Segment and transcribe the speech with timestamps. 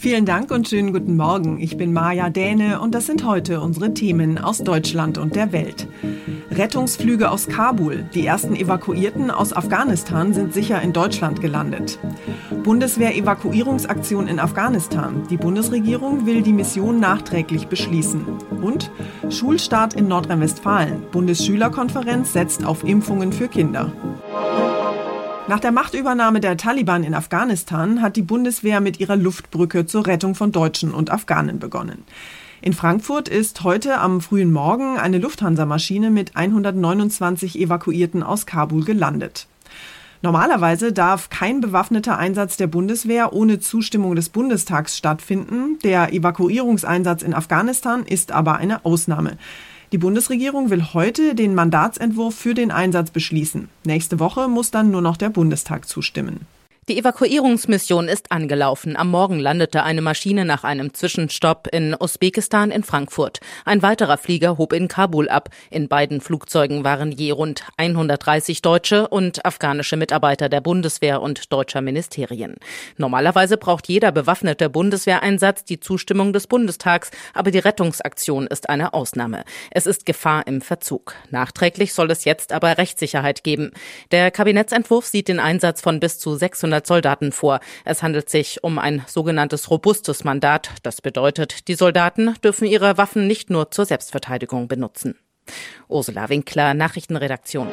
[0.00, 1.58] Vielen Dank und schönen guten Morgen.
[1.58, 5.88] Ich bin Maja Däne und das sind heute unsere Themen aus Deutschland und der Welt.
[6.52, 8.08] Rettungsflüge aus Kabul.
[8.14, 11.98] Die ersten Evakuierten aus Afghanistan sind sicher in Deutschland gelandet.
[12.62, 15.26] Bundeswehr-Evakuierungsaktion in Afghanistan.
[15.30, 18.24] Die Bundesregierung will die Mission nachträglich beschließen.
[18.62, 18.92] Und
[19.30, 21.06] Schulstart in Nordrhein-Westfalen.
[21.10, 23.92] Bundesschülerkonferenz setzt auf Impfungen für Kinder.
[25.48, 30.34] Nach der Machtübernahme der Taliban in Afghanistan hat die Bundeswehr mit ihrer Luftbrücke zur Rettung
[30.34, 32.04] von Deutschen und Afghanen begonnen.
[32.60, 39.46] In Frankfurt ist heute am frühen Morgen eine Lufthansa-Maschine mit 129 Evakuierten aus Kabul gelandet.
[40.20, 45.78] Normalerweise darf kein bewaffneter Einsatz der Bundeswehr ohne Zustimmung des Bundestags stattfinden.
[45.82, 49.38] Der Evakuierungseinsatz in Afghanistan ist aber eine Ausnahme.
[49.90, 53.68] Die Bundesregierung will heute den Mandatsentwurf für den Einsatz beschließen.
[53.84, 56.40] Nächste Woche muss dann nur noch der Bundestag zustimmen.
[56.88, 58.96] Die Evakuierungsmission ist angelaufen.
[58.96, 63.40] Am Morgen landete eine Maschine nach einem Zwischenstopp in Usbekistan in Frankfurt.
[63.66, 65.50] Ein weiterer Flieger hob in Kabul ab.
[65.70, 71.82] In beiden Flugzeugen waren je rund 130 deutsche und afghanische Mitarbeiter der Bundeswehr und deutscher
[71.82, 72.54] Ministerien.
[72.96, 79.44] Normalerweise braucht jeder bewaffnete Bundeswehreinsatz die Zustimmung des Bundestags, aber die Rettungsaktion ist eine Ausnahme.
[79.70, 81.16] Es ist Gefahr im Verzug.
[81.28, 83.72] Nachträglich soll es jetzt aber Rechtssicherheit geben.
[84.10, 87.60] Der Kabinettsentwurf sieht den Einsatz von bis zu 600 500 Soldaten vor.
[87.84, 90.70] Es handelt sich um ein sogenanntes robustes Mandat.
[90.82, 95.16] Das bedeutet, die Soldaten dürfen ihre Waffen nicht nur zur Selbstverteidigung benutzen.
[95.88, 97.68] Ursula Winkler, Nachrichtenredaktion.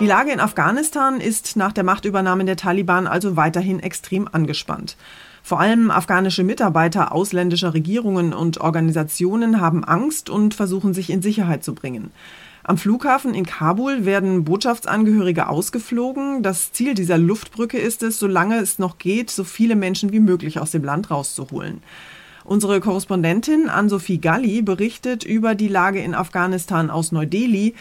[0.00, 4.96] Die Lage in Afghanistan ist nach der Machtübernahme der Taliban also weiterhin extrem angespannt.
[5.44, 11.64] Vor allem afghanische Mitarbeiter ausländischer Regierungen und Organisationen haben Angst und versuchen sich in Sicherheit
[11.64, 12.12] zu bringen.
[12.64, 16.44] Am Flughafen in Kabul werden Botschaftsangehörige ausgeflogen.
[16.44, 20.60] Das Ziel dieser Luftbrücke ist es, solange es noch geht, so viele Menschen wie möglich
[20.60, 21.82] aus dem Land rauszuholen.
[22.44, 27.74] Unsere Korrespondentin Ann-Sophie Galli berichtet über die Lage in Afghanistan aus Neu-Delhi.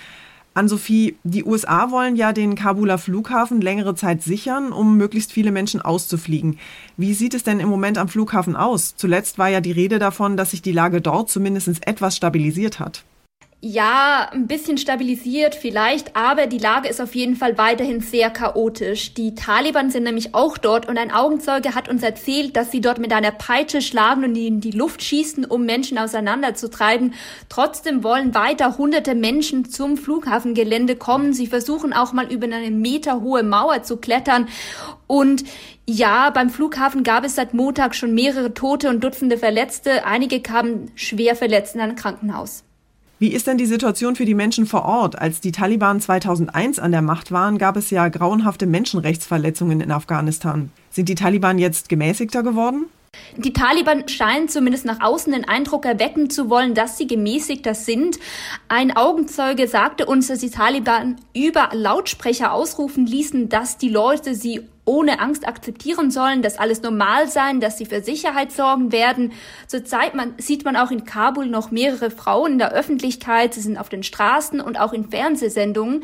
[0.55, 5.81] Ann-Sophie, die USA wollen ja den Kabuler Flughafen längere Zeit sichern, um möglichst viele Menschen
[5.81, 6.57] auszufliegen.
[6.97, 8.95] Wie sieht es denn im Moment am Flughafen aus?
[8.95, 13.05] Zuletzt war ja die Rede davon, dass sich die Lage dort zumindest etwas stabilisiert hat
[13.63, 19.13] ja, ein bisschen stabilisiert vielleicht, aber die Lage ist auf jeden Fall weiterhin sehr chaotisch.
[19.13, 22.97] Die Taliban sind nämlich auch dort und ein Augenzeuge hat uns erzählt, dass sie dort
[22.97, 27.13] mit einer Peitsche schlagen und in die Luft schießen, um Menschen auseinanderzutreiben.
[27.49, 31.31] Trotzdem wollen weiter hunderte Menschen zum Flughafengelände kommen.
[31.31, 34.47] Sie versuchen auch mal über eine meterhohe Mauer zu klettern
[35.05, 35.43] und
[35.87, 40.05] ja, beim Flughafen gab es seit Montag schon mehrere Tote und Dutzende Verletzte.
[40.05, 42.63] Einige kamen schwer verletzt in ein Krankenhaus.
[43.21, 45.19] Wie ist denn die Situation für die Menschen vor Ort?
[45.19, 50.71] Als die Taliban 2001 an der Macht waren, gab es ja grauenhafte Menschenrechtsverletzungen in Afghanistan.
[50.89, 52.85] Sind die Taliban jetzt gemäßigter geworden?
[53.37, 58.17] Die Taliban scheinen zumindest nach außen den Eindruck erwecken zu wollen, dass sie gemäßigter sind.
[58.69, 64.61] Ein Augenzeuge sagte uns, dass die Taliban über Lautsprecher ausrufen ließen, dass die Leute sie
[64.85, 69.31] ohne Angst akzeptieren sollen, dass alles normal sein, dass sie für Sicherheit sorgen werden.
[69.67, 73.77] Zurzeit man, sieht man auch in Kabul noch mehrere Frauen in der Öffentlichkeit, sie sind
[73.77, 76.03] auf den Straßen und auch in Fernsehsendungen.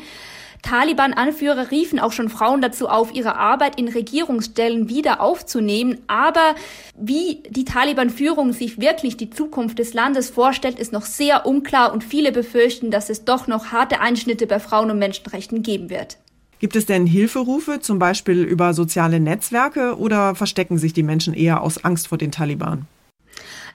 [0.61, 5.99] Taliban-Anführer riefen auch schon Frauen dazu auf, ihre Arbeit in Regierungsstellen wieder aufzunehmen.
[6.07, 6.55] Aber
[6.97, 12.03] wie die Taliban-Führung sich wirklich die Zukunft des Landes vorstellt, ist noch sehr unklar und
[12.03, 16.17] viele befürchten, dass es doch noch harte Einschnitte bei Frauen- und Menschenrechten geben wird.
[16.59, 21.61] Gibt es denn Hilferufe, zum Beispiel über soziale Netzwerke, oder verstecken sich die Menschen eher
[21.61, 22.87] aus Angst vor den Taliban?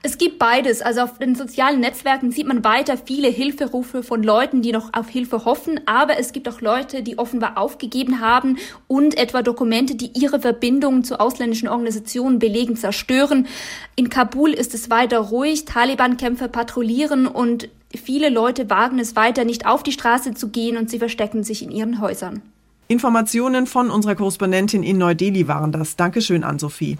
[0.05, 0.81] Es gibt beides.
[0.81, 5.07] Also auf den sozialen Netzwerken sieht man weiter viele Hilferufe von Leuten, die noch auf
[5.07, 5.79] Hilfe hoffen.
[5.85, 8.57] Aber es gibt auch Leute, die offenbar aufgegeben haben
[8.87, 13.47] und etwa Dokumente, die ihre Verbindungen zu ausländischen Organisationen belegen, zerstören.
[13.95, 15.63] In Kabul ist es weiter ruhig.
[15.63, 20.89] Taliban-Kämpfer patrouillieren und viele Leute wagen es weiter, nicht auf die Straße zu gehen und
[20.89, 22.41] sie verstecken sich in ihren Häusern.
[22.87, 25.95] Informationen von unserer Korrespondentin in Neu-Delhi waren das.
[25.95, 26.97] Dankeschön an Sophie.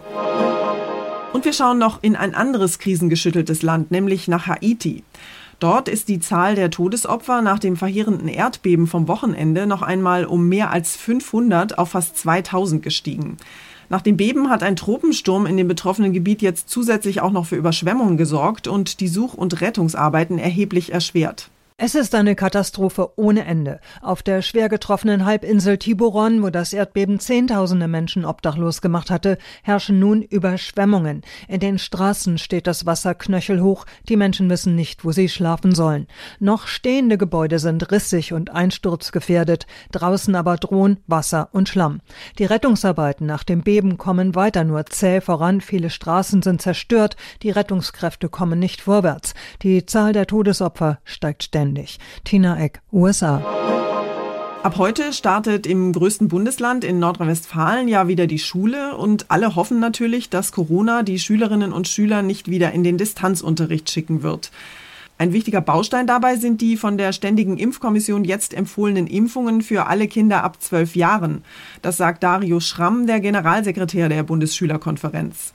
[1.33, 5.03] Und wir schauen noch in ein anderes krisengeschütteltes Land, nämlich nach Haiti.
[5.59, 10.47] Dort ist die Zahl der Todesopfer nach dem verheerenden Erdbeben vom Wochenende noch einmal um
[10.47, 13.37] mehr als 500 auf fast 2000 gestiegen.
[13.89, 17.55] Nach dem Beben hat ein Tropensturm in dem betroffenen Gebiet jetzt zusätzlich auch noch für
[17.55, 21.49] Überschwemmungen gesorgt und die Such- und Rettungsarbeiten erheblich erschwert.
[21.85, 23.81] Es ist eine Katastrophe ohne Ende.
[24.01, 29.99] Auf der schwer getroffenen Halbinsel Tiburon, wo das Erdbeben Zehntausende Menschen obdachlos gemacht hatte, herrschen
[29.99, 31.23] nun Überschwemmungen.
[31.49, 33.85] In den Straßen steht das Wasser knöchelhoch.
[34.07, 36.07] Die Menschen wissen nicht, wo sie schlafen sollen.
[36.39, 39.67] Noch stehende Gebäude sind rissig und einsturzgefährdet.
[39.91, 41.99] Draußen aber drohen Wasser und Schlamm.
[42.39, 45.59] Die Rettungsarbeiten nach dem Beben kommen weiter nur zäh voran.
[45.59, 47.17] Viele Straßen sind zerstört.
[47.41, 49.33] Die Rettungskräfte kommen nicht vorwärts.
[49.63, 51.99] Die Zahl der Todesopfer steigt ständig ständig.
[52.23, 53.41] Tina Eck, USA.
[54.63, 59.79] Ab heute startet im größten Bundesland in Nordrhein-Westfalen ja wieder die Schule und alle hoffen
[59.79, 64.51] natürlich, dass Corona die Schülerinnen und Schüler nicht wieder in den Distanzunterricht schicken wird.
[65.17, 70.07] Ein wichtiger Baustein dabei sind die von der Ständigen Impfkommission jetzt empfohlenen Impfungen für alle
[70.07, 71.43] Kinder ab zwölf Jahren.
[71.81, 75.53] Das sagt Dario Schramm, der Generalsekretär der Bundesschülerkonferenz.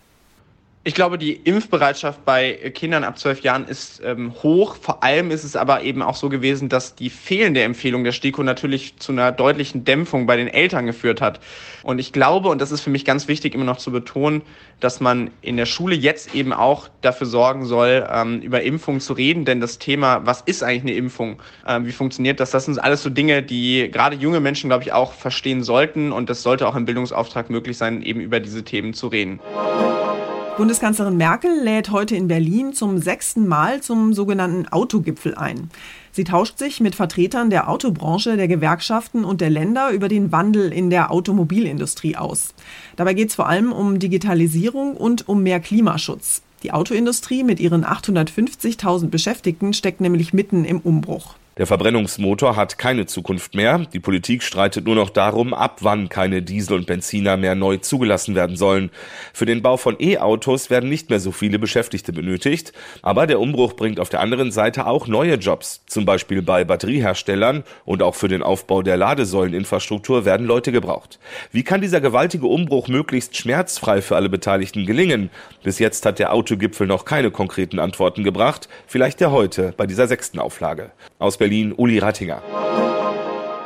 [0.88, 4.75] Ich glaube, die Impfbereitschaft bei Kindern ab zwölf Jahren ist ähm, hoch.
[4.80, 8.42] Vor allem ist es aber eben auch so gewesen, dass die fehlende Empfehlung der STIKO
[8.42, 11.40] natürlich zu einer deutlichen Dämpfung bei den Eltern geführt hat.
[11.83, 14.40] Und ich glaube, und das ist für mich ganz wichtig immer noch zu betonen,
[14.80, 19.12] dass man in der Schule jetzt eben auch dafür sorgen soll, ähm, über Impfungen zu
[19.12, 19.45] reden.
[19.45, 23.02] Denn das Thema, was ist eigentlich eine Impfung, ähm, wie funktioniert das, das sind alles
[23.02, 26.12] so Dinge, die gerade junge Menschen, glaube ich, auch verstehen sollten.
[26.12, 29.38] Und das sollte auch im Bildungsauftrag möglich sein, eben über diese Themen zu reden.
[30.59, 35.71] Bundeskanzlerin Merkel lädt heute in Berlin zum sechsten Mal zum sogenannten Autogipfel ein.
[36.11, 40.73] Sie tauscht sich mit Vertretern der Autobranche, der Gewerkschaften und der Länder über den Wandel
[40.73, 42.55] in der Automobilindustrie aus.
[42.97, 46.43] Dabei geht es vor allem um Digitalisierung und um mehr Klimaschutz.
[46.65, 51.37] Die Autoindustrie mit ihren 850.000 Beschäftigten steckt nämlich mitten im Umbruch.
[51.59, 53.85] Der Verbrennungsmotor hat keine Zukunft mehr.
[53.93, 58.37] Die Politik streitet nur noch darum, ab wann keine Diesel und Benziner mehr neu zugelassen
[58.37, 58.91] werden sollen.
[59.33, 62.73] Für den Bau von E-Autos werden nicht mehr so viele Beschäftigte benötigt.
[63.03, 65.83] Aber der Umbruch bringt auf der anderen Seite auch neue Jobs.
[65.87, 71.19] Zum Beispiel bei Batterieherstellern und auch für den Aufbau der Ladesäuleninfrastruktur werden Leute gebraucht.
[71.50, 75.29] Wie kann dieser gewaltige Umbruch möglichst schmerzfrei für alle Beteiligten gelingen?
[75.65, 78.69] Bis jetzt hat der Autogipfel noch keine konkreten Antworten gebracht.
[78.87, 80.93] Vielleicht ja heute bei dieser sechsten Auflage.
[81.19, 82.43] Aus Berlin, Uli Rattinger.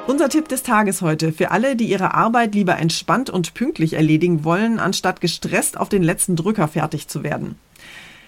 [0.06, 4.44] Unser Tipp des Tages heute für alle, die ihre Arbeit lieber entspannt und pünktlich erledigen
[4.44, 7.56] wollen, anstatt gestresst auf den letzten Drücker fertig zu werden.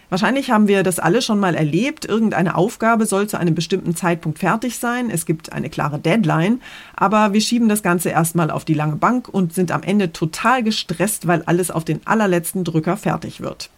[0.09, 2.05] Wahrscheinlich haben wir das alle schon mal erlebt.
[2.05, 5.09] Irgendeine Aufgabe soll zu einem bestimmten Zeitpunkt fertig sein.
[5.09, 6.61] Es gibt eine klare Deadline.
[6.97, 10.65] Aber wir schieben das Ganze erstmal auf die lange Bank und sind am Ende total
[10.65, 13.71] gestresst, weil alles auf den allerletzten Drücker fertig wird.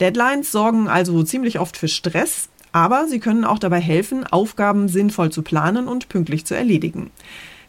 [0.00, 5.30] Deadlines sorgen also ziemlich oft für Stress, aber sie können auch dabei helfen, Aufgaben sinnvoll
[5.30, 7.12] zu planen und pünktlich zu erledigen.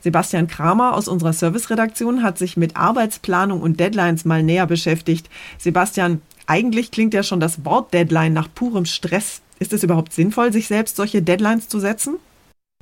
[0.01, 5.29] Sebastian Kramer aus unserer Serviceredaktion hat sich mit Arbeitsplanung und Deadlines mal näher beschäftigt.
[5.59, 9.41] Sebastian, eigentlich klingt ja schon das Wort Deadline nach purem Stress.
[9.59, 12.15] Ist es überhaupt sinnvoll, sich selbst solche Deadlines zu setzen?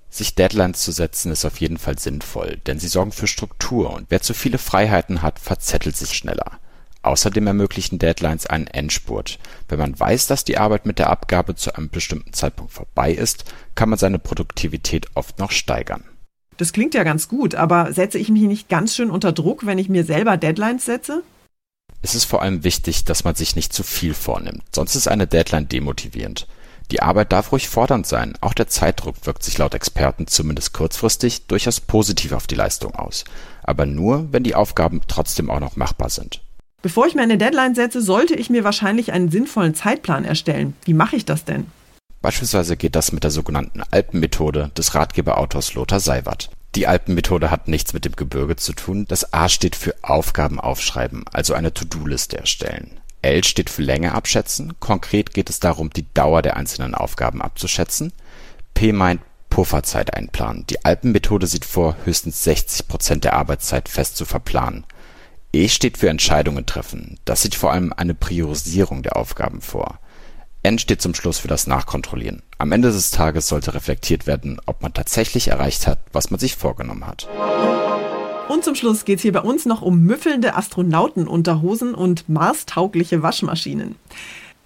[0.10, 4.06] Sich Deadlines zu setzen ist auf jeden Fall sinnvoll, denn sie sorgen für Struktur und
[4.08, 6.60] wer zu viele Freiheiten hat, verzettelt sich schneller.
[7.04, 9.38] Außerdem ermöglichen Deadlines einen Endspurt.
[9.68, 13.46] Wenn man weiß, dass die Arbeit mit der Abgabe zu einem bestimmten Zeitpunkt vorbei ist,
[13.76, 16.06] kann man seine Produktivität oft noch steigern.
[16.58, 19.80] Das klingt ja ganz gut, aber setze ich mich nicht ganz schön unter Druck, wenn
[19.80, 21.24] ich mir selber Deadlines setze?
[22.02, 25.28] Es ist vor allem wichtig, dass man sich nicht zu viel vornimmt, sonst ist eine
[25.28, 26.48] Deadline demotivierend.
[26.92, 31.48] Die Arbeit darf ruhig fordernd sein, auch der Zeitdruck wirkt sich laut Experten zumindest kurzfristig
[31.48, 33.24] durchaus positiv auf die Leistung aus,
[33.64, 36.42] aber nur, wenn die Aufgaben trotzdem auch noch machbar sind.
[36.84, 40.76] Bevor ich mir eine Deadline setze, sollte ich mir wahrscheinlich einen sinnvollen Zeitplan erstellen.
[40.84, 41.68] Wie mache ich das denn?
[42.22, 46.50] Beispielsweise geht das mit der sogenannten Alpenmethode des Ratgeberautors Lothar Seiwert.
[46.76, 49.06] Die Alpenmethode hat nichts mit dem Gebirge zu tun.
[49.08, 53.00] Das A steht für Aufgaben aufschreiben, also eine To-Do-Liste erstellen.
[53.22, 54.74] L steht für Länge abschätzen.
[54.82, 58.12] Konkret geht es darum, die Dauer der einzelnen Aufgaben abzuschätzen.
[58.74, 60.68] P meint Pufferzeit einplanen.
[60.68, 64.84] Die Alpenmethode sieht vor, höchstens 60 Prozent der Arbeitszeit fest zu verplanen.
[65.56, 67.20] E steht für Entscheidungen treffen.
[67.26, 70.00] Das sieht vor allem eine Priorisierung der Aufgaben vor.
[70.64, 72.42] N steht zum Schluss für das Nachkontrollieren.
[72.58, 76.56] Am Ende des Tages sollte reflektiert werden, ob man tatsächlich erreicht hat, was man sich
[76.56, 77.28] vorgenommen hat.
[78.50, 83.96] Und zum Schluss geht es hier bei uns noch um müffelnde Astronautenunterhosen und marstaugliche Waschmaschinen.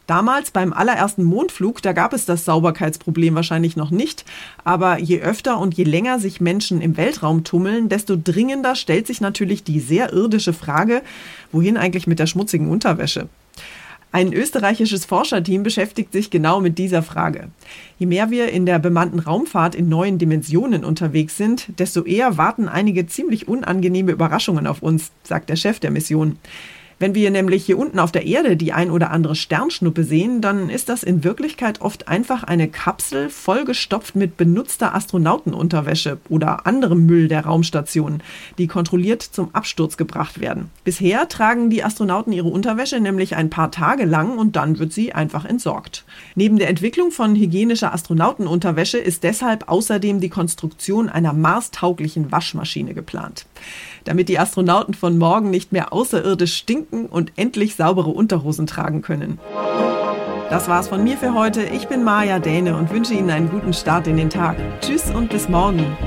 [0.08, 4.24] Damals beim allerersten Mondflug, da gab es das Sauberkeitsproblem wahrscheinlich noch nicht,
[4.64, 9.20] aber je öfter und je länger sich Menschen im Weltraum tummeln, desto dringender stellt sich
[9.20, 11.02] natürlich die sehr irdische Frage,
[11.52, 13.28] wohin eigentlich mit der schmutzigen Unterwäsche?
[14.14, 17.50] Ein österreichisches Forscherteam beschäftigt sich genau mit dieser Frage.
[18.00, 22.70] Je mehr wir in der bemannten Raumfahrt in neuen Dimensionen unterwegs sind, desto eher warten
[22.70, 26.40] einige ziemlich unangenehme Überraschungen auf uns, sagt der Chef der Mission.
[27.00, 30.72] Wenn wir nämlich hier unten auf der Erde die ein oder andere Sternschnuppe sehen, dann
[30.72, 37.28] ist das in Wirklichkeit oft einfach eine Kapsel vollgestopft mit benutzter Astronautenunterwäsche oder anderem Müll
[37.28, 38.24] der Raumstation,
[38.58, 40.72] die kontrolliert zum Absturz gebracht werden.
[40.84, 45.14] Bisher tragen die Astronauten ihre Unterwäsche nämlich ein paar Tage lang und dann wird sie
[45.14, 46.04] einfach entsorgt.
[46.34, 53.46] Neben der Entwicklung von hygienischer Astronautenunterwäsche ist deshalb außerdem die Konstruktion einer marstauglichen Waschmaschine geplant
[54.08, 59.40] damit die Astronauten von morgen nicht mehr außerirdisch stinken und endlich saubere Unterhosen tragen können.
[60.50, 61.64] Das war's von mir für heute.
[61.64, 64.56] Ich bin Maja Däne und wünsche Ihnen einen guten Start in den Tag.
[64.80, 65.98] Tschüss und bis morgen.